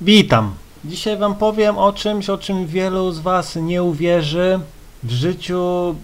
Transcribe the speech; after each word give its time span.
Witam. 0.00 0.54
Dzisiaj 0.84 1.16
Wam 1.16 1.34
powiem 1.34 1.78
o 1.78 1.92
czymś, 1.92 2.30
o 2.30 2.38
czym 2.38 2.66
wielu 2.66 3.12
z 3.12 3.18
Was 3.18 3.56
nie 3.56 3.82
uwierzy. 3.82 4.60
W 5.02 5.10
życiu 5.10 5.94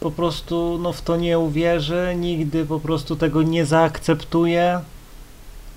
po 0.00 0.10
prostu 0.10 0.78
no, 0.82 0.92
w 0.92 1.02
to 1.02 1.16
nie 1.16 1.38
uwierzy, 1.38 2.14
nigdy 2.16 2.64
po 2.64 2.80
prostu 2.80 3.16
tego 3.16 3.42
nie 3.42 3.66
zaakceptuje 3.66 4.80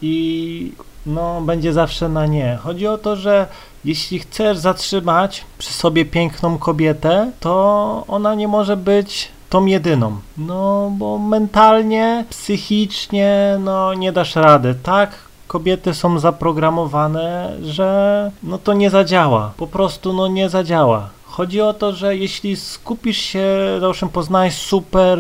i 0.02 0.72
no, 1.06 1.42
będzie 1.42 1.74
zawsze 1.74 2.10
na 2.10 2.26
nie. 2.26 2.60
Chodzi 2.64 2.88
o 2.88 2.98
to, 2.98 3.16
że 3.16 3.48
jeśli 3.86 4.20
chcesz 4.20 4.58
zatrzymać 4.58 5.46
przy 5.58 5.74
sobie 5.74 6.06
piękną 6.06 6.58
kobietę, 6.58 7.32
to 7.40 8.04
ona 8.08 8.36
nie 8.36 8.48
może 8.48 8.78
być 8.78 9.32
tą 9.50 9.66
jedyną. 9.66 10.20
No, 10.38 10.92
bo 10.98 11.18
mentalnie, 11.18 12.26
psychicznie, 12.30 13.58
no 13.60 13.94
nie 13.94 14.12
dasz 14.12 14.36
rady. 14.36 14.76
Tak, 14.84 15.12
kobiety 15.52 15.94
są 15.94 16.20
zaprogramowane, 16.20 17.58
że 17.64 18.32
no 18.44 18.58
to 18.58 18.74
nie 18.74 18.90
zadziała. 18.90 19.52
Po 19.58 19.68
prostu 19.68 20.14
no 20.14 20.28
nie 20.28 20.50
zadziała. 20.50 21.10
Chodzi 21.26 21.62
o 21.62 21.74
to, 21.74 21.94
że 21.94 22.18
jeśli 22.18 22.56
skupisz 22.56 23.18
się, 23.18 23.48
załóżmy 23.80 24.10
poznałeś 24.10 24.54
super 24.54 25.20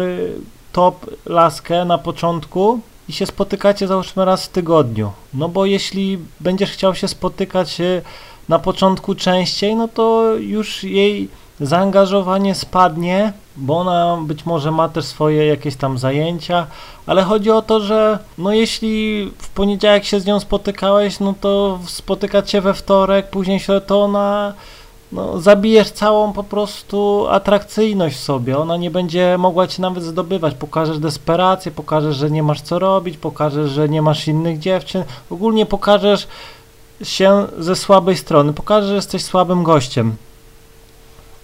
top 0.72 1.06
laskę 1.26 1.86
na 1.86 1.98
początku 1.98 2.80
i 3.10 3.14
się 3.14 3.26
spotykacie 3.26 3.88
załóżmy 3.88 4.26
raz 4.26 4.46
w 4.46 4.50
tygodniu. 4.50 5.12
No 5.34 5.50
bo 5.50 5.66
jeśli 5.66 6.20
będziesz 6.40 6.72
chciał 6.72 6.96
się 6.96 7.08
spotykać 7.08 7.82
y, 7.82 8.02
na 8.50 8.60
początku 8.60 9.16
częściej, 9.16 9.76
no 9.76 9.88
to 9.88 10.34
już 10.36 10.84
jej 10.84 11.30
zaangażowanie 11.60 12.56
spadnie, 12.56 13.34
bo 13.56 13.78
ona 13.78 14.18
być 14.22 14.46
może 14.46 14.72
ma 14.72 14.90
też 14.90 15.06
swoje 15.06 15.46
jakieś 15.46 15.76
tam 15.76 15.98
zajęcia, 15.98 16.68
ale 17.06 17.24
chodzi 17.24 17.52
o 17.52 17.62
to, 17.62 17.80
że 17.80 18.20
no 18.38 18.54
jeśli 18.54 19.26
w 19.38 19.50
poniedziałek 19.50 20.06
się 20.06 20.20
z 20.20 20.26
nią 20.26 20.40
spotykałeś, 20.40 21.20
no 21.20 21.34
to 21.42 21.80
spotykać 21.86 22.52
się 22.52 22.62
we 22.62 22.74
wtorek, 22.74 23.30
później 23.30 23.60
się 23.60 23.82
to 23.82 24.04
ona 24.04 24.54
no, 25.12 25.40
zabijesz 25.40 25.92
całą 25.92 26.34
po 26.34 26.44
prostu 26.44 27.28
atrakcyjność 27.30 28.20
sobie. 28.20 28.58
Ona 28.58 28.78
nie 28.78 28.92
będzie 28.92 29.36
mogła 29.40 29.68
ci 29.68 29.82
nawet 29.82 30.04
zdobywać. 30.04 30.56
Pokażesz 30.56 31.00
desperację, 31.00 31.72
pokażesz, 31.72 32.16
że 32.16 32.32
nie 32.32 32.44
masz 32.44 32.62
co 32.62 32.80
robić, 32.80 33.18
pokażesz, 33.18 33.72
że 33.72 33.90
nie 33.90 34.02
masz 34.02 34.28
innych 34.28 34.60
dziewczyn. 34.60 35.04
Ogólnie 35.30 35.66
pokażesz 35.66 36.28
się 37.04 37.48
ze 37.58 37.76
słabej 37.76 38.18
strony. 38.18 38.54
Pokażesz, 38.54 38.90
że 38.90 38.96
jesteś 38.96 39.24
słabym 39.24 39.64
gościem. 39.64 40.16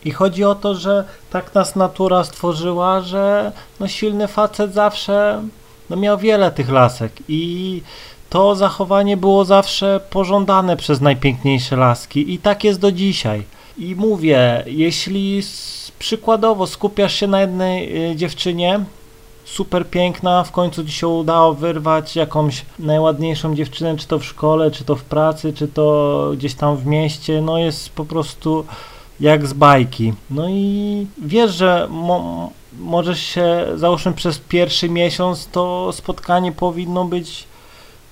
I 0.06 0.12
chodzi 0.12 0.44
o 0.44 0.56
to, 0.56 0.76
że 0.76 1.04
tak 1.30 1.56
nas 1.56 1.76
natura 1.76 2.24
stworzyła, 2.24 3.02
że 3.02 3.52
no 3.80 3.88
silny 3.88 4.28
facet 4.28 4.74
zawsze 4.74 5.42
no 5.90 5.96
miał 5.96 6.18
wiele 6.18 6.52
tych 6.52 6.70
lasek 6.70 7.12
i 7.28 7.82
to 8.30 8.56
zachowanie 8.56 9.18
było 9.18 9.46
zawsze 9.46 10.00
pożądane 10.10 10.78
przez 10.78 11.02
najpiękniejsze 11.02 11.76
laski 11.76 12.34
i 12.34 12.40
tak 12.40 12.64
jest 12.64 12.80
do 12.80 12.92
dzisiaj. 12.92 13.44
I 13.78 13.96
mówię, 13.96 14.64
jeśli 14.66 15.42
przykładowo 16.00 16.68
skupiasz 16.68 17.16
się 17.16 17.28
na 17.28 17.42
jednej 17.42 18.12
y, 18.12 18.16
dziewczynie, 18.16 18.80
super 19.46 19.90
piękna, 19.90 20.44
w 20.44 20.52
końcu 20.52 20.86
ci 20.86 20.92
się 20.92 21.08
udało 21.08 21.54
wyrwać 21.54 22.16
jakąś 22.16 22.66
najładniejszą 22.80 23.56
dziewczynę, 23.56 23.98
czy 23.98 24.08
to 24.08 24.20
w 24.20 24.26
szkole, 24.26 24.72
czy 24.72 24.84
to 24.84 24.96
w 24.96 25.04
pracy, 25.04 25.54
czy 25.54 25.68
to 25.68 26.32
gdzieś 26.38 26.56
tam 26.56 26.78
w 26.78 26.86
mieście, 26.86 27.42
no 27.42 27.58
jest 27.58 27.90
po 27.90 28.06
prostu 28.06 28.66
jak 29.20 29.48
z 29.48 29.54
bajki. 29.54 30.14
No 30.30 30.50
i 30.50 31.08
wiesz, 31.18 31.54
że 31.54 31.88
mo 31.90 32.50
możesz 32.80 33.22
się, 33.22 33.66
załóżmy 33.76 34.14
przez 34.14 34.40
pierwszy 34.40 34.90
miesiąc, 34.90 35.48
to 35.48 35.92
spotkanie 35.94 36.52
powinno 36.52 37.06
być 37.06 37.48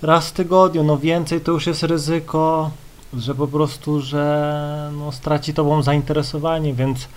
raz 0.01 0.29
w 0.29 0.31
tygodniu, 0.31 0.83
no 0.83 0.97
więcej 0.97 1.41
to 1.41 1.51
już 1.51 1.67
jest 1.67 1.83
ryzyko, 1.83 2.71
że 3.13 3.35
po 3.35 3.47
prostu, 3.47 4.01
że 4.01 4.91
no, 4.97 5.11
straci 5.11 5.53
tobą 5.53 5.83
zainteresowanie, 5.83 6.73
więc 6.73 7.07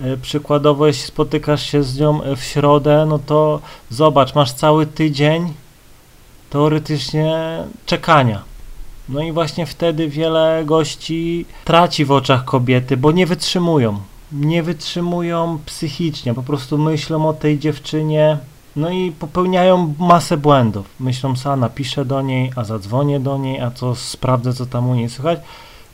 e, 0.00 0.16
przykładowo 0.16 0.86
jeśli 0.86 1.02
spotykasz 1.02 1.62
się 1.62 1.82
z 1.82 1.98
nią 1.98 2.20
w 2.36 2.42
środę, 2.42 3.06
no 3.08 3.18
to 3.18 3.60
zobacz, 3.90 4.34
masz 4.34 4.52
cały 4.52 4.86
tydzień 4.86 5.52
teoretycznie 6.50 7.58
czekania. 7.86 8.47
No 9.08 9.20
i 9.20 9.32
właśnie 9.32 9.66
wtedy 9.66 10.08
wiele 10.08 10.62
gości 10.64 11.46
traci 11.64 12.04
w 12.04 12.12
oczach 12.12 12.44
kobiety, 12.44 12.96
bo 12.96 13.12
nie 13.12 13.26
wytrzymują. 13.26 13.98
Nie 14.32 14.62
wytrzymują 14.62 15.58
psychicznie, 15.66 16.34
po 16.34 16.42
prostu 16.42 16.78
myślą 16.78 17.28
o 17.28 17.32
tej 17.32 17.58
dziewczynie, 17.58 18.38
no 18.76 18.90
i 18.90 19.12
popełniają 19.12 19.94
masę 19.98 20.36
błędów. 20.36 20.86
Myślą 21.00 21.36
sobie, 21.36 21.56
napiszę 21.56 22.04
do 22.04 22.22
niej, 22.22 22.52
a 22.56 22.64
zadzwonię 22.64 23.20
do 23.20 23.38
niej, 23.38 23.60
a 23.60 23.70
co 23.70 23.94
sprawdzę, 23.94 24.52
co 24.52 24.66
tam 24.66 24.90
u 24.90 24.94
niej 24.94 25.08
słychać. 25.08 25.38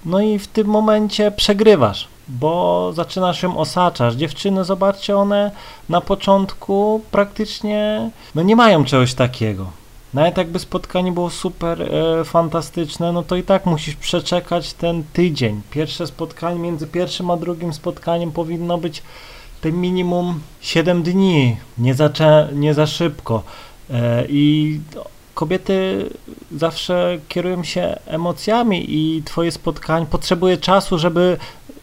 No 0.05 0.21
i 0.21 0.39
w 0.39 0.47
tym 0.47 0.67
momencie 0.67 1.31
przegrywasz, 1.31 2.09
bo 2.29 2.91
zaczynasz 2.95 3.43
ją 3.43 3.59
osaczać. 3.59 4.15
Dziewczyny, 4.15 4.65
zobaczcie, 4.65 5.17
one 5.17 5.51
na 5.89 6.01
początku 6.01 7.01
praktycznie 7.11 8.11
no 8.35 8.43
nie 8.43 8.57
mają 8.57 8.85
czegoś 8.85 9.15
takiego. 9.15 9.84
Nawet 10.15 10.37
jakby 10.37 10.59
spotkanie 10.59 11.13
było 11.13 11.31
super 11.31 11.83
e, 11.83 12.25
fantastyczne, 12.25 13.13
no 13.13 13.23
to 13.23 13.37
i 13.37 13.43
tak 13.43 13.67
musisz 13.67 13.97
przeczekać 13.97 14.73
ten 14.73 15.05
tydzień. 15.13 15.61
Pierwsze 15.71 16.07
spotkanie 16.07 16.59
między 16.59 16.87
pierwszym 16.87 17.31
a 17.31 17.37
drugim 17.37 17.73
spotkaniem 17.73 18.33
powinno 18.33 18.79
być 18.79 19.03
te 19.61 19.73
minimum 19.73 20.41
7 20.61 21.03
dni, 21.03 21.57
nie 21.79 21.95
za, 21.95 22.11
nie 22.53 22.75
za 22.75 22.87
szybko. 22.87 23.43
E, 23.91 24.25
I 24.29 24.81
kobiety 25.35 26.09
zawsze 26.57 27.19
kierują 27.29 27.65
się 27.65 27.99
emocjami 28.07 28.85
i 28.89 29.23
twoje 29.23 29.51
spotkanie 29.51 30.07
potrzebuje 30.07 30.57
czasu, 30.57 30.99
żeby 30.99 31.37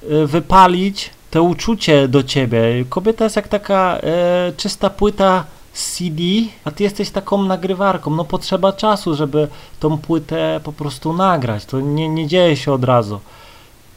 e, 0.10 0.26
wypalić 0.26 1.10
to 1.32 1.44
uczucie 1.44 2.08
do 2.08 2.24
ciebie. 2.24 2.62
Kobieta 2.90 3.24
jest 3.24 3.36
jak 3.36 3.48
taka 3.48 3.98
e, 3.98 4.54
czysta 4.58 4.90
płyta 4.90 5.46
CD, 5.74 6.22
a 6.66 6.72
ty 6.72 6.84
jesteś 6.84 7.10
taką 7.10 7.44
nagrywarką. 7.44 8.12
No 8.12 8.26
potrzeba 8.26 8.74
czasu, 8.74 9.16
żeby 9.16 9.48
tą 9.80 9.98
płytę 9.98 10.60
po 10.64 10.74
prostu 10.74 11.14
nagrać. 11.14 11.66
To 11.66 11.80
nie, 11.80 12.10
nie 12.10 12.28
dzieje 12.28 12.58
się 12.58 12.74
od 12.74 12.84
razu. 12.84 13.20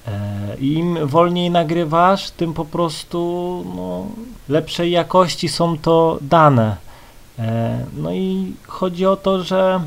E, 0.09 0.57
Im 0.61 1.07
wolniej 1.07 1.51
nagrywasz, 1.51 2.31
tym 2.31 2.55
po 2.55 2.65
prostu 2.65 3.19
no, 3.77 4.07
lepszej 4.49 4.91
jakości 4.91 5.49
są 5.49 5.79
to 5.79 6.19
dane. 6.21 6.77
E, 7.39 7.85
no 7.97 8.12
i 8.12 8.53
chodzi 8.67 9.06
o 9.06 9.17
to, 9.17 9.43
że 9.43 9.81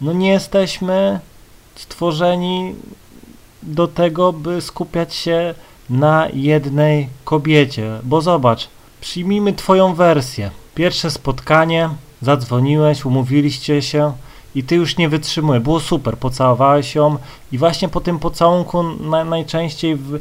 no 0.00 0.12
nie 0.12 0.28
jesteśmy 0.28 1.20
stworzeni 1.74 2.74
do 3.62 3.88
tego, 3.88 4.32
by 4.32 4.60
skupiać 4.60 5.14
się 5.14 5.54
na 5.90 6.28
jednej 6.32 7.08
kobiecie. 7.24 7.98
Bo 8.02 8.20
zobacz, 8.20 8.68
przyjmijmy 9.00 9.52
Twoją 9.52 9.94
wersję. 9.94 10.50
Pierwsze 10.74 11.10
spotkanie, 11.10 11.90
zadzwoniłeś, 12.22 13.04
umówiliście 13.04 13.82
się, 13.82 14.12
i 14.54 14.64
ty 14.64 14.74
już 14.74 14.96
nie 14.96 15.08
wytrzymujesz. 15.08 15.62
Było 15.62 15.80
super, 15.80 16.18
pocałowałeś 16.18 16.94
ją 16.94 17.16
i 17.52 17.58
właśnie 17.58 17.88
po 17.88 18.00
tym 18.00 18.18
pocałunku 18.18 18.82
na, 18.82 19.24
najczęściej 19.24 19.96
w, 19.96 20.20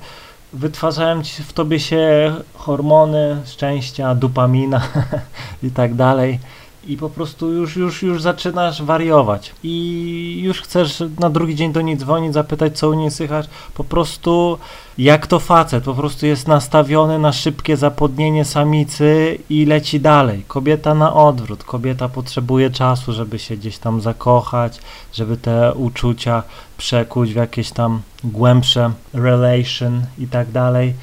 wytwarzają 0.53 1.23
ci 1.23 1.43
w 1.43 1.53
tobie 1.53 1.79
się 1.79 2.33
hormony 2.53 3.41
szczęścia, 3.45 4.15
dopamina 4.15 4.81
i 5.63 5.71
tak 5.71 5.93
dalej 5.93 6.39
i 6.87 6.97
po 6.97 7.09
prostu 7.09 7.51
już, 7.51 7.75
już, 7.75 8.03
już 8.03 8.21
zaczynasz 8.21 8.83
wariować. 8.83 9.55
I 9.63 10.41
już 10.43 10.61
chcesz 10.61 11.03
na 11.19 11.29
drugi 11.29 11.55
dzień 11.55 11.73
do 11.73 11.81
niej 11.81 11.97
dzwonić, 11.97 12.33
zapytać 12.33 12.77
co 12.77 12.89
u 12.89 12.93
niej 12.93 13.11
słychać, 13.11 13.49
po 13.73 13.83
prostu 13.83 14.57
jak 14.97 15.27
to 15.27 15.39
facet, 15.39 15.83
po 15.83 15.93
prostu 15.93 16.25
jest 16.25 16.47
nastawiony 16.47 17.19
na 17.19 17.31
szybkie 17.31 17.77
zapodnienie 17.77 18.45
samicy 18.45 19.37
i 19.49 19.65
leci 19.65 19.99
dalej. 19.99 20.43
Kobieta 20.47 20.95
na 20.95 21.13
odwrót, 21.13 21.63
kobieta 21.63 22.09
potrzebuje 22.09 22.69
czasu, 22.69 23.13
żeby 23.13 23.39
się 23.39 23.57
gdzieś 23.57 23.77
tam 23.77 24.01
zakochać, 24.01 24.79
żeby 25.13 25.37
te 25.37 25.73
uczucia 25.73 26.43
przekuć 26.77 27.33
w 27.33 27.35
jakieś 27.35 27.71
tam 27.71 28.01
głębsze 28.23 28.91
relation 29.13 30.01
i 30.19 30.27
tak 30.27 30.51
dalej 30.51 30.93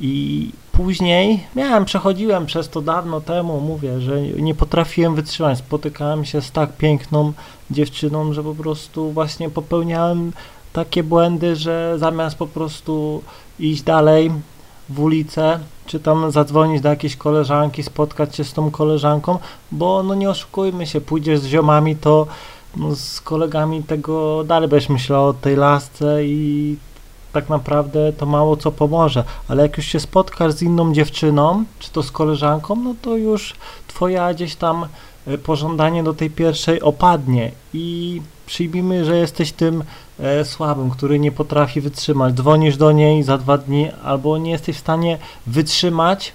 i 0.00 0.50
później 0.72 1.40
miałem, 1.56 1.84
przechodziłem 1.84 2.46
przez 2.46 2.68
to 2.68 2.82
dawno 2.82 3.20
temu, 3.20 3.60
mówię, 3.60 4.00
że 4.00 4.22
nie 4.22 4.54
potrafiłem 4.54 5.14
wytrzymać. 5.14 5.58
Spotykałem 5.58 6.24
się 6.24 6.42
z 6.42 6.50
tak 6.50 6.76
piękną 6.76 7.32
dziewczyną, 7.70 8.32
że 8.32 8.42
po 8.42 8.54
prostu 8.54 9.10
właśnie 9.12 9.50
popełniałem 9.50 10.32
takie 10.72 11.02
błędy, 11.02 11.56
że 11.56 11.94
zamiast 11.98 12.36
po 12.36 12.46
prostu 12.46 13.22
iść 13.60 13.82
dalej 13.82 14.30
w 14.88 15.00
ulicę, 15.00 15.58
czy 15.86 16.00
tam 16.00 16.30
zadzwonić 16.30 16.80
do 16.80 16.88
jakiejś 16.88 17.16
koleżanki, 17.16 17.82
spotkać 17.82 18.36
się 18.36 18.44
z 18.44 18.52
tą 18.52 18.70
koleżanką, 18.70 19.38
bo 19.72 20.02
no 20.02 20.14
nie 20.14 20.30
oszukujmy 20.30 20.86
się, 20.86 21.00
pójdziesz 21.00 21.40
z 21.40 21.46
ziomami, 21.46 21.96
to 21.96 22.26
no, 22.76 22.96
z 22.96 23.20
kolegami 23.20 23.82
tego 23.82 24.44
dalej 24.44 24.68
będziesz 24.68 24.88
myślał 24.88 25.26
o 25.26 25.34
tej 25.34 25.56
lasce 25.56 26.24
i 26.24 26.76
tak 27.32 27.48
naprawdę 27.48 28.12
to 28.12 28.26
mało 28.26 28.56
co 28.56 28.72
pomoże, 28.72 29.24
ale 29.48 29.62
jak 29.62 29.76
już 29.76 29.86
się 29.86 30.00
spotkasz 30.00 30.52
z 30.52 30.62
inną 30.62 30.92
dziewczyną, 30.92 31.64
czy 31.78 31.90
to 31.90 32.02
z 32.02 32.10
koleżanką, 32.10 32.76
no 32.76 32.94
to 33.02 33.16
już 33.16 33.54
twoja 33.88 34.34
gdzieś 34.34 34.56
tam 34.56 34.86
e, 35.26 35.38
pożądanie 35.38 36.02
do 36.02 36.14
tej 36.14 36.30
pierwszej 36.30 36.82
opadnie 36.82 37.50
i 37.74 38.20
przyjmijmy, 38.46 39.04
że 39.04 39.16
jesteś 39.16 39.52
tym 39.52 39.84
e, 40.20 40.44
słabym, 40.44 40.90
który 40.90 41.18
nie 41.18 41.32
potrafi 41.32 41.80
wytrzymać. 41.80 42.34
Dzwonisz 42.34 42.76
do 42.76 42.92
niej 42.92 43.22
za 43.22 43.38
dwa 43.38 43.58
dni, 43.58 43.90
albo 44.04 44.38
nie 44.38 44.50
jesteś 44.50 44.76
w 44.76 44.80
stanie 44.80 45.18
wytrzymać, 45.46 46.32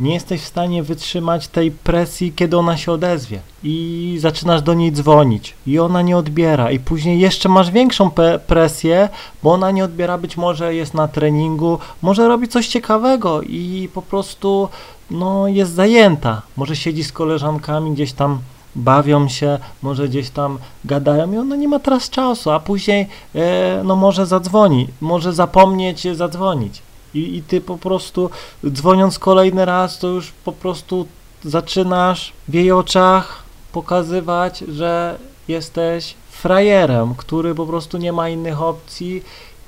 nie 0.00 0.14
jesteś 0.14 0.40
w 0.40 0.46
stanie 0.46 0.82
wytrzymać 0.82 1.48
tej 1.48 1.70
presji, 1.70 2.32
kiedy 2.32 2.58
ona 2.58 2.76
się 2.76 2.92
odezwie. 2.92 3.40
I 3.62 4.16
zaczynasz 4.20 4.62
do 4.62 4.74
niej 4.74 4.92
dzwonić, 4.92 5.54
i 5.66 5.78
ona 5.78 6.02
nie 6.02 6.16
odbiera, 6.16 6.70
i 6.70 6.78
później 6.78 7.20
jeszcze 7.20 7.48
masz 7.48 7.70
większą 7.70 8.10
presję, 8.46 9.08
bo 9.42 9.52
ona 9.52 9.70
nie 9.70 9.84
odbiera, 9.84 10.18
być 10.18 10.36
może 10.36 10.74
jest 10.74 10.94
na 10.94 11.08
treningu, 11.08 11.78
może 12.02 12.28
robi 12.28 12.48
coś 12.48 12.68
ciekawego 12.68 13.42
i 13.42 13.88
po 13.94 14.02
prostu 14.02 14.68
no, 15.10 15.48
jest 15.48 15.72
zajęta. 15.72 16.42
Może 16.56 16.76
siedzi 16.76 17.04
z 17.04 17.12
koleżankami 17.12 17.92
gdzieś 17.92 18.12
tam 18.12 18.38
bawią 18.76 19.28
się, 19.28 19.58
może 19.82 20.08
gdzieś 20.08 20.30
tam 20.30 20.58
gadają 20.84 21.32
i 21.32 21.36
ona 21.36 21.56
nie 21.56 21.68
ma 21.68 21.78
teraz 21.78 22.10
czasu, 22.10 22.50
a 22.50 22.60
później 22.60 23.06
e, 23.34 23.82
no 23.84 23.96
może 23.96 24.26
zadzwoni, 24.26 24.88
może 25.00 25.32
zapomnieć 25.32 26.16
zadzwonić. 26.16 26.82
I, 27.14 27.36
I 27.36 27.42
ty 27.42 27.60
po 27.60 27.78
prostu 27.78 28.30
dzwoniąc 28.70 29.18
kolejny 29.18 29.64
raz, 29.64 29.98
to 29.98 30.06
już 30.08 30.32
po 30.44 30.52
prostu 30.52 31.06
zaczynasz 31.44 32.32
w 32.48 32.54
jej 32.54 32.72
oczach 32.72 33.42
pokazywać, 33.72 34.58
że 34.58 35.18
jesteś 35.48 36.14
frajerem, 36.30 37.14
który 37.14 37.54
po 37.54 37.66
prostu 37.66 37.98
nie 37.98 38.12
ma 38.12 38.28
innych 38.28 38.62
opcji. 38.62 39.22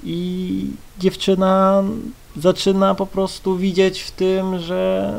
I 0.05 0.67
dziewczyna 0.99 1.83
zaczyna 2.37 2.95
po 2.95 3.07
prostu 3.07 3.57
widzieć 3.57 4.01
w 4.01 4.11
tym, 4.11 4.59
że 4.59 5.13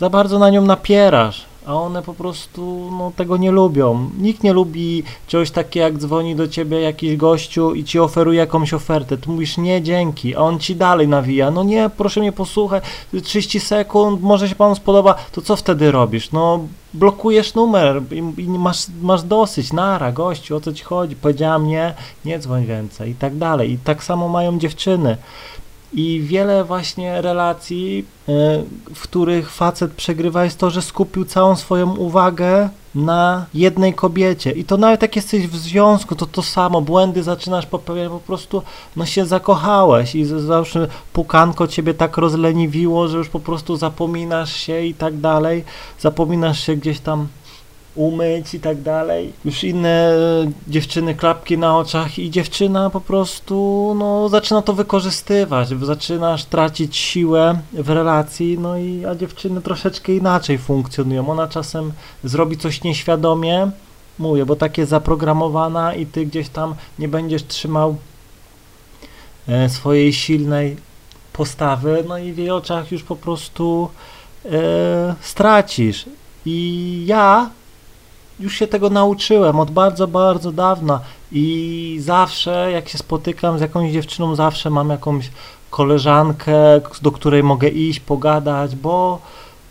za 0.00 0.10
bardzo 0.10 0.38
na 0.38 0.50
nią 0.50 0.62
napierasz, 0.62 1.44
a 1.66 1.74
one 1.74 2.02
po 2.02 2.14
prostu 2.14 2.90
no, 2.98 3.12
tego 3.16 3.36
nie 3.36 3.50
lubią. 3.50 4.10
Nikt 4.18 4.42
nie 4.42 4.52
lubi 4.52 5.02
czegoś 5.26 5.50
takiego, 5.50 5.84
jak 5.84 5.98
dzwoni 5.98 6.36
do 6.36 6.48
ciebie 6.48 6.80
jakiś 6.80 7.16
gościu 7.16 7.74
i 7.74 7.84
ci 7.84 7.98
oferuje 7.98 8.38
jakąś 8.38 8.74
ofertę. 8.74 9.18
Ty 9.18 9.30
mówisz 9.30 9.58
nie, 9.58 9.82
dzięki, 9.82 10.36
a 10.36 10.38
on 10.38 10.58
ci 10.58 10.76
dalej 10.76 11.08
nawija. 11.08 11.50
No 11.50 11.62
nie, 11.62 11.90
proszę 11.96 12.20
mnie 12.20 12.32
posłuchaj, 12.32 12.80
30 13.22 13.60
sekund, 13.60 14.22
może 14.22 14.48
się 14.48 14.54
panu 14.54 14.74
spodoba, 14.74 15.14
to 15.32 15.42
co 15.42 15.56
wtedy 15.56 15.92
robisz? 15.92 16.32
No 16.32 16.60
blokujesz 16.94 17.54
numer 17.54 18.02
i, 18.10 18.42
i 18.42 18.48
masz, 18.48 18.86
masz 19.02 19.22
dosyć, 19.22 19.72
nara, 19.72 20.12
gościu, 20.12 20.56
o 20.56 20.60
co 20.60 20.72
ci 20.72 20.84
chodzi? 20.84 21.16
Powiedziałam 21.16 21.66
nie, 21.66 21.94
nie 22.24 22.38
dzwoń 22.38 22.66
więcej 22.66 23.10
i 23.10 23.14
tak 23.14 23.36
dalej. 23.36 23.72
I 23.72 23.78
tak 23.78 24.04
samo 24.04 24.28
mają 24.28 24.58
dziewczyny. 24.58 25.16
I 25.94 26.20
wiele 26.20 26.64
właśnie 26.64 27.22
relacji, 27.22 28.04
e, 28.28 28.32
w 28.94 29.02
których 29.02 29.50
facet 29.50 29.92
przegrywa, 29.92 30.44
jest 30.44 30.58
to, 30.58 30.70
że 30.70 30.82
skupił 30.82 31.24
całą 31.24 31.56
swoją 31.56 31.96
uwagę 31.96 32.68
na 32.94 33.46
jednej 33.54 33.94
kobiecie. 33.94 34.50
I 34.50 34.64
to 34.64 34.76
nawet 34.76 35.02
jak 35.02 35.16
jesteś 35.16 35.48
w 35.48 35.56
związku, 35.56 36.14
to 36.14 36.26
to 36.26 36.42
samo, 36.42 36.80
błędy 36.80 37.22
zaczynasz 37.22 37.66
popełniać, 37.66 38.08
po 38.08 38.20
prostu 38.20 38.62
no 38.96 39.06
się 39.06 39.26
zakochałeś. 39.26 40.14
I 40.14 40.24
zawsze 40.24 40.88
pukanko 41.12 41.66
ciebie 41.66 41.94
tak 41.94 42.16
rozleniwiło, 42.16 43.08
że 43.08 43.18
już 43.18 43.28
po 43.28 43.40
prostu 43.40 43.76
zapominasz 43.76 44.56
się 44.56 44.80
i 44.80 44.94
tak 44.94 45.16
dalej, 45.16 45.64
zapominasz 45.98 46.60
się 46.60 46.76
gdzieś 46.76 47.00
tam 47.00 47.26
umyć 47.94 48.54
i 48.54 48.60
tak 48.60 48.82
dalej. 48.82 49.32
Już 49.44 49.64
inne 49.64 50.16
dziewczyny 50.68 51.14
klapki 51.14 51.58
na 51.58 51.78
oczach 51.78 52.18
i 52.18 52.30
dziewczyna 52.30 52.90
po 52.90 53.00
prostu 53.00 53.94
no, 53.98 54.28
zaczyna 54.28 54.62
to 54.62 54.72
wykorzystywać, 54.72 55.68
zaczynasz 55.68 56.44
tracić 56.44 56.96
siłę 56.96 57.58
w 57.72 57.90
relacji, 57.90 58.58
no 58.58 58.78
i 58.78 59.04
a 59.04 59.14
dziewczyny 59.14 59.60
troszeczkę 59.60 60.12
inaczej 60.12 60.58
funkcjonują. 60.58 61.28
Ona 61.30 61.48
czasem 61.48 61.92
zrobi 62.24 62.56
coś 62.56 62.82
nieświadomie, 62.82 63.70
mówię, 64.18 64.46
bo 64.46 64.56
tak 64.56 64.78
jest 64.78 64.90
zaprogramowana 64.90 65.94
i 65.94 66.06
ty 66.06 66.26
gdzieś 66.26 66.48
tam 66.48 66.74
nie 66.98 67.08
będziesz 67.08 67.46
trzymał 67.46 67.96
e, 69.48 69.68
swojej 69.68 70.12
silnej 70.12 70.76
postawy, 71.32 72.04
no 72.08 72.18
i 72.18 72.32
w 72.32 72.38
jej 72.38 72.50
oczach 72.50 72.92
już 72.92 73.02
po 73.02 73.16
prostu 73.16 73.88
e, 74.44 75.14
stracisz. 75.20 76.06
I 76.46 77.02
ja 77.06 77.50
już 78.40 78.56
się 78.58 78.66
tego 78.66 78.90
nauczyłem 78.90 79.60
od 79.60 79.70
bardzo, 79.70 80.08
bardzo 80.08 80.52
dawna 80.52 81.00
i 81.32 81.96
zawsze 82.00 82.70
jak 82.72 82.88
się 82.88 82.98
spotykam 82.98 83.58
z 83.58 83.60
jakąś 83.60 83.92
dziewczyną, 83.92 84.34
zawsze 84.34 84.70
mam 84.70 84.90
jakąś 84.90 85.30
koleżankę, 85.70 86.54
do 87.02 87.12
której 87.12 87.42
mogę 87.42 87.68
iść, 87.68 88.00
pogadać, 88.00 88.76
bo 88.76 89.18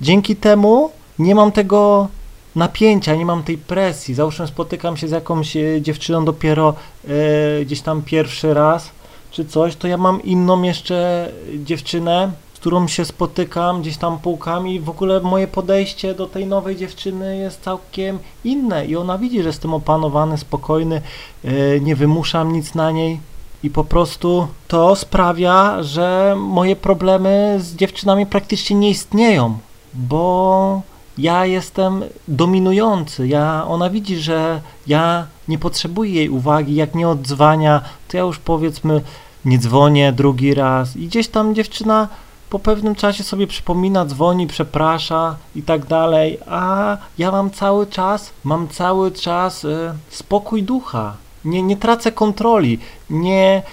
dzięki 0.02 0.36
temu 0.36 0.92
nie 1.20 1.36
mam 1.36 1.52
tego 1.52 2.08
napięcia, 2.56 3.16
nie 3.16 3.26
mam 3.26 3.44
tej 3.44 3.58
presji. 3.58 4.14
Załóżmy 4.14 4.48
spotykam 4.48 4.98
się 4.98 5.08
z 5.08 5.12
jakąś 5.12 5.58
e, 5.58 5.82
dziewczyną 5.82 6.26
dopiero 6.26 6.74
e, 7.08 7.66
gdzieś 7.66 7.82
tam 7.82 8.02
pierwszy 8.02 8.54
raz 8.54 8.90
czy 9.32 9.46
coś, 9.46 9.76
to 9.76 9.88
ja 9.88 9.98
mam 9.98 10.24
inną 10.24 10.62
jeszcze 10.62 11.30
dziewczynę, 11.64 12.32
którą 12.64 12.88
się 12.88 13.06
spotykam 13.06 13.82
gdzieś 13.82 13.98
tam 13.98 14.20
półkami, 14.20 14.80
w 14.80 14.90
ogóle 14.90 15.20
moje 15.20 15.48
podejście 15.48 16.14
do 16.14 16.28
tej 16.28 16.46
nowej 16.46 16.76
dziewczyny 16.76 17.38
jest 17.38 17.62
całkiem 17.62 18.20
inne 18.44 18.86
i 18.86 18.96
ona 18.96 19.18
widzi, 19.18 19.42
że 19.42 19.50
jestem 19.50 19.74
opanowany, 19.74 20.38
spokojny, 20.38 21.02
e, 21.46 21.80
nie 21.80 21.96
wymuszam 21.96 22.54
nic 22.54 22.76
na 22.76 22.92
niej 22.92 23.20
i 23.64 23.70
po 23.70 23.84
prostu 23.84 24.48
to 24.68 24.96
sprawia, 24.96 25.84
że 25.84 26.36
moje 26.40 26.76
problemy 26.76 27.58
z 27.60 27.76
dziewczynami 27.76 28.26
praktycznie 28.26 28.76
nie 28.76 28.90
istnieją, 28.90 29.58
bo 29.94 30.82
ja 31.18 31.46
jestem 31.46 32.04
dominujący, 32.28 33.28
ja, 33.28 33.66
ona 33.68 33.90
widzi, 33.90 34.18
że 34.18 34.62
ja 34.88 35.28
nie 35.48 35.58
potrzebuję 35.58 36.14
jej 36.14 36.30
uwagi, 36.30 36.76
jak 36.76 36.96
nie 36.96 37.10
odzwania, 37.10 37.82
to 38.08 38.18
ja 38.18 38.24
już 38.24 38.40
powiedzmy 38.40 39.02
nie 39.46 39.60
dzwonię 39.60 40.14
drugi 40.14 40.54
raz 40.54 40.96
i 40.96 41.08
gdzieś 41.08 41.28
tam 41.28 41.56
dziewczyna 41.56 42.08
po 42.54 42.60
pewnym 42.60 42.96
czasie 42.96 43.24
sobie 43.24 43.48
przypomina, 43.48 44.06
dzwoni, 44.06 44.48
przeprasza 44.48 45.36
i 45.56 45.64
tak 45.64 45.86
dalej, 45.86 46.40
a 46.48 46.98
ja 47.18 47.32
mam 47.32 47.52
cały 47.52 47.88
czas, 47.88 48.34
mam 48.44 48.68
cały 48.68 49.12
czas 49.12 49.64
y, 49.66 49.94
spokój 50.10 50.64
ducha. 50.64 51.14
Nie, 51.46 51.64
nie 51.64 51.78
tracę 51.78 52.12
kontroli, 52.12 52.80
nie, 53.10 53.64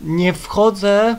nie 0.00 0.32
wchodzę, 0.32 1.16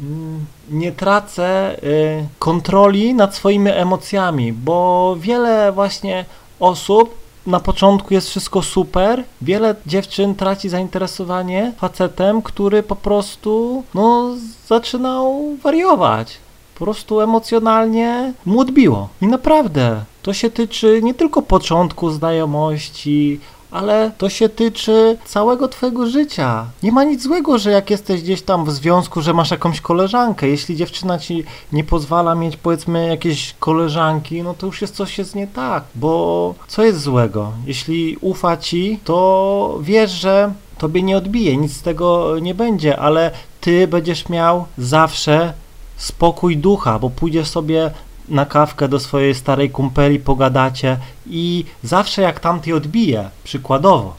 mm, 0.00 0.46
nie 0.70 0.92
tracę 0.92 1.76
y, 1.82 2.26
kontroli 2.38 3.14
nad 3.14 3.34
swoimi 3.34 3.70
emocjami, 3.70 4.52
bo 4.52 5.16
wiele 5.20 5.72
właśnie 5.72 6.24
osób 6.60 7.14
na 7.46 7.60
początku 7.60 8.14
jest 8.14 8.28
wszystko 8.28 8.62
super, 8.62 9.24
wiele 9.42 9.74
dziewczyn 9.86 10.34
traci 10.34 10.68
zainteresowanie 10.68 11.72
facetem, 11.78 12.42
który 12.42 12.82
po 12.82 12.96
prostu 12.96 13.84
no, 13.94 14.34
zaczynał 14.68 15.56
wariować 15.62 16.45
po 16.78 16.84
prostu 16.84 17.20
emocjonalnie 17.20 18.32
mu 18.46 18.60
odbiło. 18.60 19.08
I 19.20 19.26
naprawdę, 19.26 20.04
to 20.22 20.32
się 20.32 20.50
tyczy 20.50 21.00
nie 21.02 21.14
tylko 21.14 21.42
początku 21.42 22.10
znajomości, 22.10 23.40
ale 23.70 24.12
to 24.18 24.28
się 24.28 24.48
tyczy 24.48 25.18
całego 25.24 25.68
twojego 25.68 26.06
życia. 26.06 26.66
Nie 26.82 26.92
ma 26.92 27.04
nic 27.04 27.22
złego, 27.22 27.58
że 27.58 27.70
jak 27.70 27.90
jesteś 27.90 28.22
gdzieś 28.22 28.42
tam 28.42 28.64
w 28.64 28.70
związku, 28.70 29.22
że 29.22 29.34
masz 29.34 29.50
jakąś 29.50 29.80
koleżankę. 29.80 30.48
Jeśli 30.48 30.76
dziewczyna 30.76 31.18
ci 31.18 31.44
nie 31.72 31.84
pozwala 31.84 32.34
mieć 32.34 32.56
powiedzmy 32.56 33.08
jakieś 33.08 33.54
koleżanki, 33.60 34.42
no 34.42 34.54
to 34.54 34.66
już 34.66 34.82
jest 34.82 34.94
coś 34.94 35.18
jest 35.18 35.34
nie 35.34 35.46
tak, 35.46 35.84
bo 35.94 36.54
co 36.68 36.84
jest 36.84 37.00
złego? 37.00 37.52
Jeśli 37.66 38.16
ufa 38.20 38.56
ci, 38.56 39.00
to 39.04 39.78
wiesz, 39.80 40.10
że 40.10 40.52
tobie 40.78 41.02
nie 41.02 41.16
odbije, 41.16 41.56
nic 41.56 41.76
z 41.76 41.82
tego 41.82 42.38
nie 42.38 42.54
będzie, 42.54 42.98
ale 42.98 43.30
ty 43.60 43.88
będziesz 43.88 44.28
miał 44.28 44.64
zawsze 44.78 45.52
spokój 45.96 46.56
ducha, 46.56 46.98
bo 46.98 47.10
pójdziesz 47.10 47.48
sobie 47.48 47.90
na 48.28 48.46
kawkę 48.46 48.88
do 48.88 49.00
swojej 49.00 49.34
starej 49.34 49.70
kumpeli, 49.70 50.18
pogadacie 50.18 50.98
i 51.26 51.64
zawsze 51.82 52.22
jak 52.22 52.40
tamty 52.40 52.74
odbije, 52.74 53.30
przykładowo, 53.44 54.14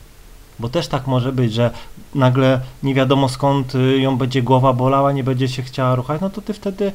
bo 0.60 0.70
też 0.70 0.88
tak 0.88 1.08
może 1.08 1.32
być, 1.32 1.54
że 1.54 1.72
nagle 2.16 2.62
nie 2.84 2.94
wiadomo 2.94 3.30
skąd 3.30 3.76
y, 3.76 4.00
ją 4.00 4.18
będzie 4.18 4.42
głowa 4.42 4.74
bolała, 4.74 5.12
nie 5.12 5.24
będzie 5.24 5.48
się 5.48 5.64
chciała 5.64 5.96
ruchać, 5.96 6.22
no 6.22 6.30
to 6.30 6.42
ty 6.42 6.54
wtedy 6.54 6.92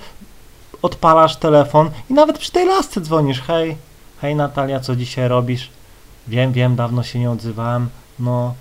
odpalasz 0.83 1.37
telefon 1.37 1.91
i 2.11 2.15
nawet 2.15 2.39
przy 2.39 2.53
tej 2.53 2.67
lasce 2.67 3.01
dzwonisz, 3.01 3.41
hej, 3.41 3.77
hej 4.21 4.37
Natalia, 4.37 4.81
co 4.81 4.97
dzisiaj 4.97 5.29
robisz? 5.29 5.71
Wiem, 6.29 6.53
wiem, 6.53 6.77
dawno 6.77 7.03
się 7.03 7.19
nie 7.19 7.31
odzywałem, 7.31 7.89
no 8.19 8.55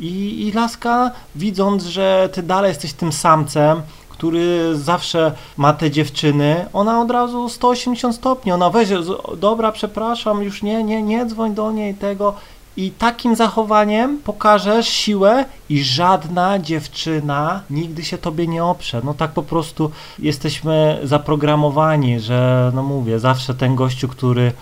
i, 0.00 0.46
i 0.46 0.52
laska 0.52 1.10
widząc, 1.34 1.84
że 1.84 2.28
ty 2.32 2.42
dalej 2.42 2.68
jesteś 2.68 2.92
tym 2.92 3.12
samcem, 3.12 3.82
który 4.18 4.76
zawsze 4.78 5.32
ma 5.56 5.72
te 5.72 5.90
dziewczyny, 5.90 6.66
ona 6.72 7.00
od 7.00 7.10
razu 7.10 7.48
180 7.48 8.14
stopni, 8.14 8.52
ona 8.52 8.70
weźmie, 8.70 8.96
dobra, 9.36 9.72
przepraszam, 9.72 10.42
już 10.42 10.62
nie, 10.62 10.84
nie, 10.84 11.02
nie 11.02 11.26
dzwoń 11.26 11.54
do 11.54 11.72
niej 11.72 11.94
tego. 11.94 12.34
I 12.76 12.90
takim 12.90 13.36
zachowaniem 13.36 14.18
pokażesz 14.18 14.88
siłę 14.88 15.44
i 15.68 15.82
żadna 15.82 16.58
dziewczyna 16.58 17.60
nigdy 17.70 18.04
się 18.04 18.18
tobie 18.18 18.46
nie 18.46 18.64
oprze. 18.64 19.00
No 19.04 19.14
tak 19.14 19.30
po 19.30 19.42
prostu 19.42 19.90
jesteśmy 20.18 21.00
zaprogramowani, 21.02 22.20
że 22.20 22.72
no 22.74 22.82
mówię, 22.82 23.18
zawsze 23.18 23.54
ten 23.54 23.74
gościu, 23.74 24.08
który 24.08 24.52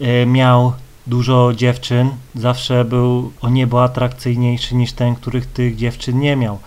e, 0.00 0.26
miał 0.26 0.72
dużo 1.06 1.52
dziewczyn, 1.54 2.10
zawsze 2.34 2.84
był 2.84 3.32
o 3.42 3.48
niebo 3.48 3.84
atrakcyjniejszy 3.84 4.74
niż 4.74 4.92
ten, 4.92 5.14
których 5.14 5.46
tych 5.46 5.76
dziewczyn 5.76 6.20
nie 6.20 6.36
miał. 6.36 6.58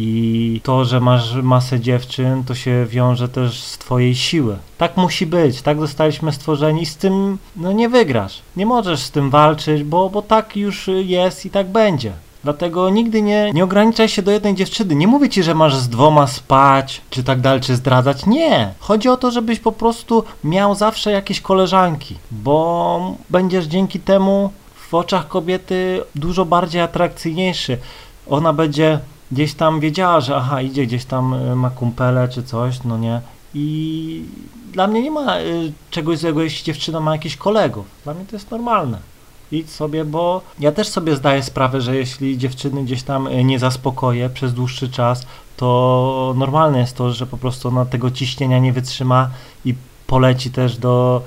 I 0.00 0.60
to, 0.64 0.84
że 0.84 1.00
masz 1.00 1.34
masę 1.34 1.80
dziewczyn, 1.80 2.44
to 2.44 2.54
się 2.54 2.86
wiąże 2.88 3.28
też 3.28 3.60
z 3.60 3.78
twojej 3.78 4.14
siły. 4.14 4.56
Tak 4.78 4.96
musi 4.96 5.26
być, 5.26 5.62
tak 5.62 5.80
zostaliśmy 5.80 6.32
stworzeni, 6.32 6.86
z 6.86 6.96
tym 6.96 7.38
no 7.56 7.72
nie 7.72 7.88
wygrasz. 7.88 8.40
Nie 8.56 8.66
możesz 8.66 9.00
z 9.00 9.10
tym 9.10 9.30
walczyć, 9.30 9.84
bo, 9.84 10.10
bo 10.10 10.22
tak 10.22 10.56
już 10.56 10.90
jest 11.04 11.46
i 11.46 11.50
tak 11.50 11.68
będzie. 11.68 12.12
Dlatego 12.44 12.90
nigdy 12.90 13.22
nie, 13.22 13.50
nie 13.54 13.64
ograniczaj 13.64 14.08
się 14.08 14.22
do 14.22 14.30
jednej 14.30 14.54
dziewczyny. 14.54 14.94
Nie 14.94 15.06
mówię 15.06 15.28
ci, 15.28 15.42
że 15.42 15.54
masz 15.54 15.76
z 15.76 15.88
dwoma 15.88 16.26
spać, 16.26 17.00
czy 17.10 17.24
tak 17.24 17.40
dalej, 17.40 17.60
czy 17.60 17.76
zdradzać. 17.76 18.26
Nie. 18.26 18.74
Chodzi 18.78 19.08
o 19.08 19.16
to, 19.16 19.30
żebyś 19.30 19.60
po 19.60 19.72
prostu 19.72 20.24
miał 20.44 20.74
zawsze 20.74 21.10
jakieś 21.12 21.40
koleżanki, 21.40 22.14
bo 22.30 23.16
będziesz 23.30 23.64
dzięki 23.64 24.00
temu 24.00 24.52
w 24.90 24.94
oczach 24.94 25.28
kobiety 25.28 26.02
dużo 26.14 26.44
bardziej 26.44 26.80
atrakcyjniejszy. 26.80 27.78
Ona 28.26 28.52
będzie 28.52 29.00
gdzieś 29.32 29.54
tam 29.54 29.80
wiedziała, 29.80 30.20
że 30.20 30.36
aha, 30.36 30.62
idzie 30.62 30.86
gdzieś 30.86 31.04
tam, 31.04 31.34
y, 31.34 31.56
ma 31.56 31.70
kumpele 31.70 32.28
czy 32.28 32.42
coś, 32.42 32.84
no 32.84 32.98
nie. 32.98 33.20
I 33.54 34.22
dla 34.72 34.86
mnie 34.86 35.02
nie 35.02 35.10
ma 35.10 35.40
y, 35.40 35.72
czegoś 35.90 36.18
złego, 36.18 36.42
jeśli 36.42 36.64
dziewczyna 36.64 37.00
ma 37.00 37.12
jakichś 37.12 37.36
kolegów. 37.36 37.86
Dla 38.04 38.14
mnie 38.14 38.24
to 38.24 38.36
jest 38.36 38.50
normalne. 38.50 38.98
Idź 39.52 39.70
sobie, 39.70 40.04
bo 40.04 40.42
ja 40.58 40.72
też 40.72 40.88
sobie 40.88 41.16
zdaję 41.16 41.42
sprawę, 41.42 41.80
że 41.80 41.96
jeśli 41.96 42.38
dziewczyny 42.38 42.84
gdzieś 42.84 43.02
tam 43.02 43.26
y, 43.26 43.44
nie 43.44 43.58
zaspokoję 43.58 44.30
przez 44.30 44.54
dłuższy 44.54 44.90
czas, 44.90 45.26
to 45.56 46.34
normalne 46.36 46.78
jest 46.78 46.96
to, 46.96 47.12
że 47.12 47.26
po 47.26 47.38
prostu 47.38 47.68
ona 47.68 47.84
tego 47.84 48.10
ciśnienia 48.10 48.58
nie 48.58 48.72
wytrzyma 48.72 49.30
i 49.64 49.74
poleci 50.06 50.50
też 50.50 50.76
do 50.76 51.22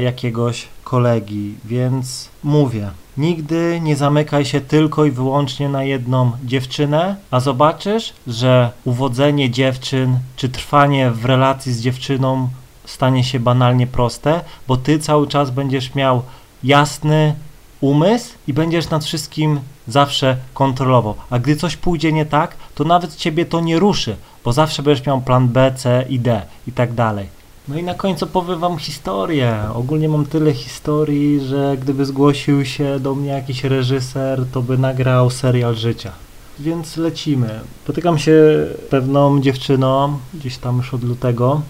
jakiegoś 0.00 0.68
kolegi. 0.84 1.54
Więc 1.64 2.28
mówię, 2.44 2.90
Nigdy 3.18 3.80
nie 3.82 3.96
zamykaj 3.96 4.44
się 4.44 4.60
tylko 4.60 5.04
i 5.04 5.10
wyłącznie 5.10 5.68
na 5.68 5.84
jedną 5.84 6.32
dziewczynę, 6.44 7.16
a 7.30 7.40
zobaczysz, 7.40 8.12
że 8.26 8.70
uwodzenie 8.84 9.50
dziewczyn 9.50 10.18
czy 10.36 10.48
trwanie 10.48 11.10
w 11.10 11.24
relacji 11.24 11.72
z 11.72 11.80
dziewczyną 11.80 12.48
stanie 12.84 13.24
się 13.24 13.40
banalnie 13.40 13.86
proste, 13.86 14.40
bo 14.68 14.76
ty 14.76 14.98
cały 14.98 15.26
czas 15.26 15.50
będziesz 15.50 15.94
miał 15.94 16.22
jasny 16.64 17.34
umysł 17.80 18.34
i 18.46 18.52
będziesz 18.52 18.90
nad 18.90 19.04
wszystkim 19.04 19.60
zawsze 19.88 20.36
kontrolował. 20.54 21.14
A 21.30 21.38
gdy 21.38 21.56
coś 21.56 21.76
pójdzie 21.76 22.12
nie 22.12 22.26
tak, 22.26 22.56
to 22.74 22.84
nawet 22.84 23.16
ciebie 23.16 23.46
to 23.46 23.60
nie 23.60 23.78
ruszy, 23.78 24.16
bo 24.44 24.52
zawsze 24.52 24.82
będziesz 24.82 25.06
miał 25.06 25.20
plan 25.20 25.48
B, 25.48 25.72
C 25.76 26.04
i 26.08 26.20
D 26.20 26.42
i 26.66 26.72
tak 26.72 26.94
dalej. 26.94 27.37
No 27.68 27.78
i 27.78 27.82
na 27.82 27.94
końcu 27.94 28.26
powiem 28.26 28.60
wam 28.60 28.78
historię. 28.78 29.54
Ogólnie 29.74 30.08
mam 30.08 30.26
tyle 30.26 30.52
historii, 30.52 31.40
że 31.40 31.76
gdyby 31.80 32.06
zgłosił 32.06 32.64
się 32.64 33.00
do 33.00 33.14
mnie 33.14 33.30
jakiś 33.30 33.64
reżyser, 33.64 34.44
to 34.52 34.62
by 34.62 34.78
nagrał 34.78 35.30
serial 35.30 35.74
życia. 35.74 36.12
Więc 36.58 36.96
lecimy. 36.96 37.60
Spotykam 37.84 38.18
się 38.18 38.66
pewną 38.90 39.40
dziewczyną, 39.40 40.18
gdzieś 40.34 40.58
tam 40.58 40.76
już 40.76 40.94
od 40.94 41.04
lutego. 41.04 41.62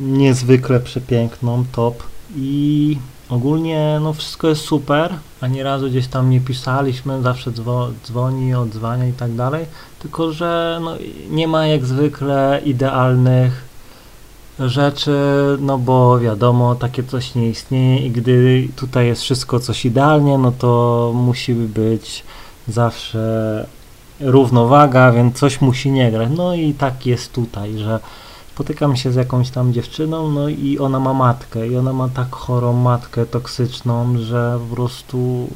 Niezwykle 0.00 0.80
przepiękną, 0.80 1.64
top. 1.72 2.02
I 2.36 2.98
ogólnie 3.28 3.98
no 4.02 4.12
wszystko 4.12 4.48
jest 4.48 4.62
super. 4.62 5.14
Ani 5.40 5.62
razu 5.62 5.90
gdzieś 5.90 6.06
tam 6.06 6.30
nie 6.30 6.40
pisaliśmy, 6.40 7.22
zawsze 7.22 7.52
dzwo 7.52 7.88
dzwoni, 8.06 8.54
odzwania 8.54 9.06
i 9.06 9.12
tak 9.12 9.34
dalej. 9.34 9.66
Tylko, 9.98 10.32
że 10.32 10.80
no, 10.82 10.94
nie 11.30 11.48
ma 11.48 11.66
jak 11.66 11.86
zwykle 11.86 12.60
idealnych 12.64 13.69
rzeczy, 14.60 15.16
no 15.60 15.78
bo 15.78 16.18
wiadomo, 16.18 16.74
takie 16.74 17.04
coś 17.04 17.34
nie 17.34 17.48
istnieje 17.48 18.06
i 18.06 18.10
gdy 18.10 18.68
tutaj 18.76 19.06
jest 19.06 19.22
wszystko 19.22 19.60
coś 19.60 19.84
idealnie, 19.84 20.38
no 20.38 20.52
to 20.52 21.12
musi 21.14 21.54
być 21.54 22.24
zawsze 22.68 23.66
równowaga, 24.20 25.12
więc 25.12 25.38
coś 25.38 25.60
musi 25.60 25.90
nie 25.90 26.10
grać. 26.10 26.28
No 26.36 26.54
i 26.54 26.74
tak 26.74 27.06
jest 27.06 27.32
tutaj, 27.32 27.78
że 27.78 28.00
spotykam 28.54 28.96
się 28.96 29.12
z 29.12 29.14
jakąś 29.14 29.50
tam 29.50 29.72
dziewczyną, 29.72 30.30
no 30.30 30.48
i 30.48 30.78
ona 30.78 31.00
ma 31.00 31.14
matkę 31.14 31.68
i 31.68 31.76
ona 31.76 31.92
ma 31.92 32.08
tak 32.08 32.30
chorą 32.30 32.72
matkę 32.72 33.26
toksyczną, 33.26 34.18
że 34.18 34.58
po 34.68 34.76
prostu 34.76 35.48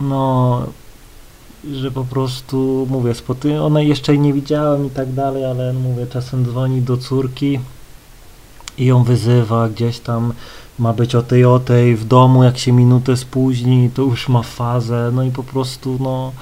no 0.00 0.62
że 1.64 1.90
po 1.90 2.04
prostu, 2.04 2.86
mówię, 2.90 3.14
spoty, 3.14 3.62
one 3.62 3.84
jeszcze 3.84 4.18
nie 4.18 4.32
widziałem 4.32 4.86
i 4.86 4.90
tak 4.90 5.12
dalej, 5.12 5.44
ale 5.44 5.72
mówię, 5.72 6.06
czasem 6.06 6.44
dzwoni 6.44 6.82
do 6.82 6.96
córki 6.96 7.58
i 8.78 8.86
ją 8.86 9.04
wyzywa 9.04 9.68
gdzieś 9.68 9.98
tam, 9.98 10.32
ma 10.78 10.92
być 10.92 11.14
o 11.14 11.22
tej, 11.22 11.44
o 11.44 11.58
tej, 11.58 11.96
w 11.96 12.04
domu 12.04 12.44
jak 12.44 12.58
się 12.58 12.72
minutę 12.72 13.16
spóźni, 13.16 13.90
to 13.94 14.02
już 14.02 14.28
ma 14.28 14.42
fazę, 14.42 15.10
no 15.14 15.22
i 15.22 15.30
po 15.30 15.42
prostu, 15.42 15.98
no 16.00 16.32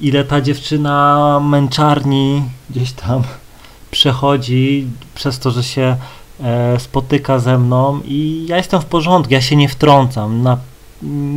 ile 0.00 0.24
ta 0.24 0.40
dziewczyna 0.40 1.40
męczarni 1.44 2.42
gdzieś 2.70 2.92
tam 2.92 3.22
przechodzi 3.90 4.86
przez 5.14 5.38
to, 5.38 5.50
że 5.50 5.62
się 5.62 5.96
e, 6.40 6.80
spotyka 6.80 7.38
ze 7.38 7.58
mną 7.58 8.00
i 8.04 8.46
ja 8.48 8.56
jestem 8.56 8.80
w 8.80 8.84
porządku, 8.84 9.34
ja 9.34 9.40
się 9.40 9.56
nie 9.56 9.68
wtrącam, 9.68 10.42
na 10.42 10.58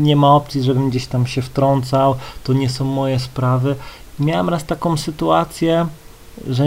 nie 0.01 0.15
ma 0.15 0.35
opcji, 0.35 0.63
żebym 0.63 0.89
gdzieś 0.89 1.07
tam 1.07 1.27
się 1.27 1.41
wtrącał, 1.41 2.15
to 2.43 2.53
nie 2.53 2.69
są 2.69 2.85
moje 2.85 3.19
sprawy. 3.19 3.75
Miałem 4.19 4.49
raz 4.49 4.65
taką 4.65 4.97
sytuację, 4.97 5.87
że 6.47 6.65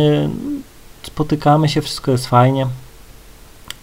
spotykamy 1.03 1.69
się, 1.69 1.83
wszystko 1.83 2.13
jest 2.13 2.27
fajnie, 2.27 2.67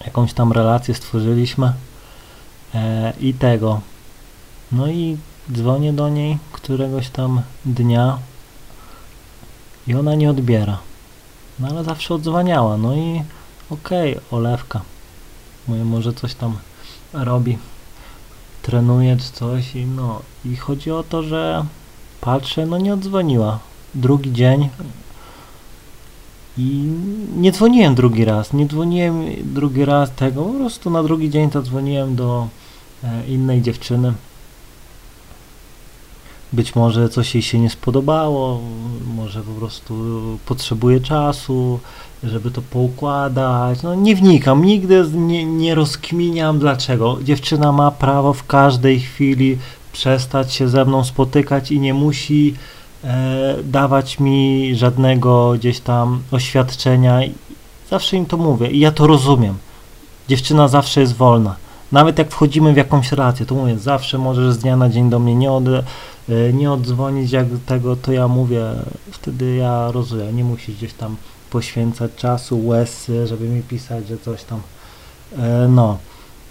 jakąś 0.04 0.32
tam 0.32 0.52
relację 0.52 0.94
stworzyliśmy 0.94 1.72
e, 2.74 3.12
i 3.20 3.34
tego. 3.34 3.80
No 4.72 4.88
i 4.88 5.16
dzwonię 5.52 5.92
do 5.92 6.08
niej 6.08 6.38
któregoś 6.52 7.08
tam 7.08 7.42
dnia 7.64 8.18
i 9.86 9.94
ona 9.94 10.14
nie 10.14 10.30
odbiera. 10.30 10.78
No 11.58 11.68
ale 11.68 11.84
zawsze 11.84 12.14
odzwaniała, 12.14 12.76
no 12.76 12.94
i 12.94 13.22
okej, 13.70 14.16
okay, 14.16 14.38
olewka. 14.38 14.80
Mówię, 15.68 15.84
może 15.84 16.12
coś 16.12 16.34
tam 16.34 16.56
robi 17.12 17.58
trenuje 18.68 19.16
czy 19.16 19.32
coś 19.32 19.76
i 19.76 19.86
no 19.86 20.20
i 20.44 20.56
chodzi 20.56 20.90
o 20.90 21.02
to, 21.02 21.22
że 21.22 21.64
patrzę, 22.20 22.66
no 22.66 22.78
nie 22.78 22.94
odzwoniła. 22.94 23.58
Drugi 23.94 24.32
dzień 24.32 24.68
i 26.58 26.92
nie 27.36 27.52
dzwoniłem 27.52 27.94
drugi 27.94 28.24
raz, 28.24 28.52
nie 28.52 28.66
dzwoniłem 28.66 29.24
drugi 29.44 29.84
raz 29.84 30.10
tego, 30.12 30.44
po 30.44 30.52
prostu 30.52 30.90
na 30.90 31.02
drugi 31.02 31.30
dzień 31.30 31.50
to 31.50 31.62
dzwoniłem 31.62 32.16
do 32.16 32.48
e, 33.04 33.26
innej 33.26 33.62
dziewczyny. 33.62 34.12
Być 36.52 36.74
może 36.74 37.08
coś 37.08 37.34
jej 37.34 37.42
się 37.42 37.58
nie 37.58 37.70
spodobało, 37.70 38.60
może 39.16 39.42
po 39.42 39.52
prostu 39.52 39.94
potrzebuje 40.46 41.00
czasu, 41.00 41.80
żeby 42.24 42.50
to 42.50 42.62
poukładać. 42.62 43.82
No 43.82 43.94
nie 43.94 44.16
wnikam, 44.16 44.64
nigdy 44.64 45.04
nie, 45.14 45.44
nie 45.44 45.74
rozkminiam 45.74 46.58
dlaczego. 46.58 47.18
Dziewczyna 47.22 47.72
ma 47.72 47.90
prawo 47.90 48.32
w 48.32 48.46
każdej 48.46 49.00
chwili 49.00 49.58
przestać 49.92 50.52
się 50.52 50.68
ze 50.68 50.84
mną 50.84 51.04
spotykać 51.04 51.72
i 51.72 51.80
nie 51.80 51.94
musi 51.94 52.54
e, 53.04 53.56
dawać 53.64 54.20
mi 54.20 54.70
żadnego 54.76 55.52
gdzieś 55.52 55.80
tam 55.80 56.22
oświadczenia. 56.30 57.20
Zawsze 57.90 58.16
im 58.16 58.26
to 58.26 58.36
mówię 58.36 58.70
i 58.70 58.78
ja 58.78 58.90
to 58.90 59.06
rozumiem. 59.06 59.54
Dziewczyna 60.28 60.68
zawsze 60.68 61.00
jest 61.00 61.16
wolna. 61.16 61.67
Nawet 61.92 62.18
jak 62.18 62.30
wchodzimy 62.30 62.72
w 62.72 62.76
jakąś 62.76 63.12
relację, 63.12 63.46
to 63.46 63.54
mówię, 63.54 63.78
zawsze 63.78 64.18
możesz 64.18 64.52
z 64.54 64.58
dnia 64.58 64.76
na 64.76 64.88
dzień 64.88 65.10
do 65.10 65.18
mnie 65.18 65.34
nie, 65.34 65.52
od, 65.52 65.64
e, 65.68 65.82
nie 66.52 66.72
oddzwonić 66.72 67.32
jak 67.32 67.46
tego, 67.66 67.96
to 67.96 68.12
ja 68.12 68.28
mówię, 68.28 68.62
wtedy 69.10 69.56
ja 69.56 69.90
rozumiem, 69.92 70.36
nie 70.36 70.44
musisz 70.44 70.76
gdzieś 70.76 70.92
tam 70.92 71.16
poświęcać 71.50 72.10
czasu, 72.16 72.66
łez, 72.66 73.10
żeby 73.24 73.48
mi 73.48 73.62
pisać, 73.62 74.08
że 74.08 74.18
coś 74.18 74.44
tam. 74.44 74.60
E, 75.38 75.68
no. 75.68 75.98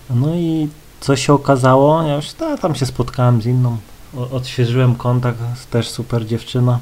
No 0.10 0.36
i 0.36 0.70
co 1.00 1.16
się 1.16 1.34
okazało? 1.34 2.04
Ja 2.04 2.16
już 2.16 2.34
ta, 2.34 2.58
tam 2.58 2.76
się 2.76 2.86
spotkałem 2.86 3.42
z 3.42 3.46
inną, 3.46 3.78
odświeżyłem 4.32 4.96
kontakt, 4.96 5.40
też 5.70 5.90
super 5.90 6.26
dziewczyna. 6.26 6.80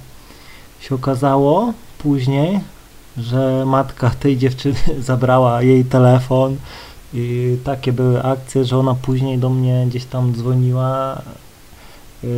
Się 0.79 0.95
okazało 0.95 1.73
później, 1.97 2.59
że 3.17 3.63
matka 3.65 4.09
tej 4.09 4.37
dziewczyny 4.37 4.79
zabrała 4.99 5.61
jej 5.61 5.85
telefon 5.85 6.57
i 7.15 7.57
takie 7.63 7.93
były 7.93 8.23
akcje, 8.23 8.65
że 8.65 8.77
ona 8.77 8.95
później 8.95 9.37
do 9.37 9.49
mnie 9.49 9.85
gdzieś 9.87 10.05
tam 10.05 10.33
dzwoniła 10.35 11.21
yy, 12.23 12.29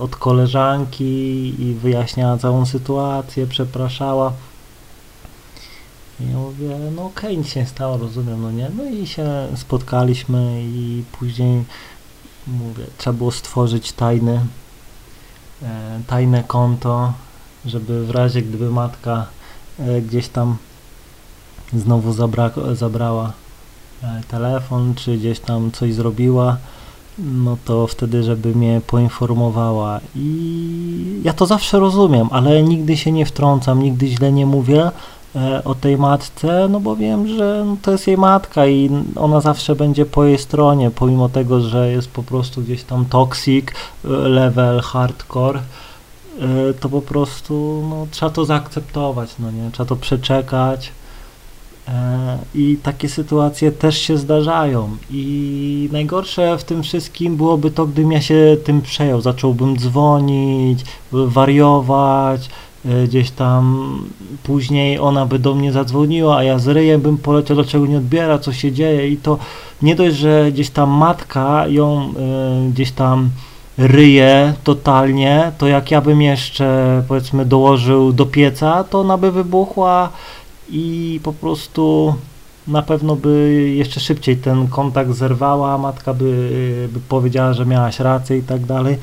od 0.00 0.16
koleżanki 0.16 1.54
i 1.62 1.74
wyjaśniała 1.74 2.38
całą 2.38 2.66
sytuację, 2.66 3.46
przepraszała. 3.46 4.32
I 6.20 6.30
ja 6.30 6.36
mówię, 6.38 6.78
no 6.96 7.04
okej, 7.04 7.30
okay, 7.30 7.36
nic 7.36 7.56
nie 7.56 7.66
stało, 7.66 7.96
rozumiem, 7.96 8.42
no 8.42 8.50
nie? 8.50 8.70
No 8.76 8.84
i 8.84 9.06
się 9.06 9.48
spotkaliśmy 9.56 10.62
i 10.62 11.04
później, 11.12 11.64
mówię, 12.46 12.84
trzeba 12.98 13.16
było 13.18 13.30
stworzyć 13.30 13.92
tajny, 13.92 14.40
e, 15.62 16.00
tajne 16.06 16.44
konto, 16.44 17.12
żeby 17.66 18.06
w 18.06 18.10
razie 18.10 18.42
gdyby 18.42 18.70
matka 18.70 19.26
e, 19.78 20.00
gdzieś 20.00 20.28
tam 20.28 20.56
znowu 21.72 22.12
zabra 22.12 22.50
zabrała 22.72 23.32
telefon, 24.28 24.94
czy 24.94 25.16
gdzieś 25.16 25.40
tam 25.40 25.70
coś 25.72 25.94
zrobiła, 25.94 26.56
no 27.18 27.56
to 27.64 27.86
wtedy, 27.86 28.22
żeby 28.22 28.54
mnie 28.54 28.80
poinformowała. 28.86 30.00
I 30.16 31.20
ja 31.24 31.32
to 31.32 31.46
zawsze 31.46 31.78
rozumiem, 31.78 32.28
ale 32.30 32.62
nigdy 32.62 32.96
się 32.96 33.12
nie 33.12 33.26
wtrącam, 33.26 33.82
nigdy 33.82 34.06
źle 34.06 34.32
nie 34.32 34.46
mówię 34.46 34.90
e, 35.36 35.64
o 35.64 35.74
tej 35.74 35.96
matce, 35.96 36.68
no 36.70 36.80
bo 36.80 36.96
wiem, 36.96 37.28
że 37.28 37.66
to 37.82 37.92
jest 37.92 38.06
jej 38.06 38.16
matka 38.16 38.66
i 38.66 38.90
ona 39.16 39.40
zawsze 39.40 39.76
będzie 39.76 40.06
po 40.06 40.24
jej 40.24 40.38
stronie, 40.38 40.90
pomimo 40.90 41.28
tego, 41.28 41.60
że 41.60 41.90
jest 41.90 42.10
po 42.10 42.22
prostu 42.22 42.62
gdzieś 42.62 42.84
tam 42.84 43.04
toxic, 43.04 43.66
e, 44.04 44.08
level 44.08 44.80
hardcore, 44.80 45.58
e, 45.58 46.74
to 46.80 46.88
po 46.88 47.02
prostu 47.02 47.84
no, 47.90 48.06
trzeba 48.10 48.30
to 48.30 48.44
zaakceptować, 48.44 49.30
no 49.38 49.50
nie, 49.50 49.70
trzeba 49.70 49.88
to 49.88 49.96
przeczekać. 49.96 50.92
E, 51.88 52.38
I 52.54 52.76
takie 52.82 53.08
sytuacje 53.08 53.72
też 53.72 53.98
się 53.98 54.18
zdarzają. 54.18 54.96
I 55.10 55.88
najgorsze 55.92 56.58
w 56.58 56.64
tym 56.64 56.82
wszystkim 56.82 57.36
byłoby 57.36 57.70
to, 57.70 57.86
gdybym 57.86 58.12
ja 58.12 58.20
się 58.20 58.56
tym 58.64 58.82
przejął. 58.82 59.20
Zacząłbym 59.20 59.78
dzwonić, 59.78 60.84
wariować, 61.12 62.48
e, 62.84 63.06
gdzieś 63.06 63.30
tam 63.30 63.98
później 64.42 64.98
ona 64.98 65.26
by 65.26 65.38
do 65.38 65.54
mnie 65.54 65.72
zadzwoniła, 65.72 66.36
a 66.36 66.42
ja 66.42 66.58
z 66.58 66.68
ryjem 66.68 67.00
bym 67.00 67.18
poleciał, 67.18 67.56
dlaczego 67.56 67.86
nie 67.86 67.98
odbiera, 67.98 68.38
co 68.38 68.52
się 68.52 68.72
dzieje. 68.72 69.08
I 69.08 69.16
to 69.16 69.38
nie 69.82 69.94
dość, 69.94 70.16
że 70.16 70.52
gdzieś 70.52 70.70
tam 70.70 70.90
matka 70.90 71.68
ją 71.68 72.00
e, 72.02 72.70
gdzieś 72.70 72.92
tam 72.92 73.30
ryje 73.78 74.54
totalnie, 74.64 75.52
to 75.58 75.66
jak 75.66 75.90
ja 75.90 76.00
bym 76.00 76.22
jeszcze 76.22 77.02
powiedzmy 77.08 77.44
dołożył 77.44 78.12
do 78.12 78.26
pieca, 78.26 78.84
to 78.84 79.00
ona 79.00 79.18
by 79.18 79.32
wybuchła 79.32 80.08
i 80.70 81.20
po 81.22 81.32
prostu 81.32 82.14
na 82.66 82.82
pewno 82.82 83.16
by 83.16 83.62
jeszcze 83.76 84.00
szybciej 84.00 84.36
ten 84.36 84.68
kontakt 84.68 85.12
zerwała, 85.12 85.78
matka 85.78 86.14
by, 86.14 86.88
by 86.92 87.00
powiedziała, 87.00 87.52
że 87.52 87.66
miałaś 87.66 88.00
rację 88.00 88.38
i 88.38 88.42
tak 88.42 88.66
dalej, 88.66 88.98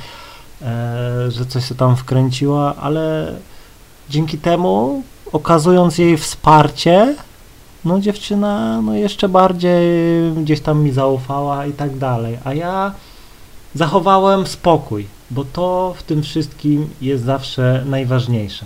e, 0.62 1.32
że 1.32 1.46
coś 1.46 1.68
się 1.68 1.76
tam 1.76 1.96
wkręciła, 1.96 2.76
ale 2.76 3.34
dzięki 4.10 4.38
temu, 4.38 5.04
okazując 5.32 5.98
jej 5.98 6.18
wsparcie, 6.18 7.16
no 7.86 8.00
dziewczyna 8.00 8.82
no 8.82 8.94
jeszcze 8.94 9.30
bardziej 9.30 9.82
gdzieś 10.44 10.62
tam 10.62 10.84
mi 10.84 10.92
zaufała 10.92 11.66
i 11.66 11.74
tak 11.74 11.98
dalej, 11.98 12.38
a 12.44 12.54
ja 12.54 12.92
zachowałem 13.76 14.48
spokój, 14.48 15.08
bo 15.32 15.46
to 15.46 15.94
w 15.98 16.04
tym 16.04 16.24
wszystkim 16.24 16.90
jest 17.02 17.24
zawsze 17.24 17.84
najważniejsze. 17.86 18.66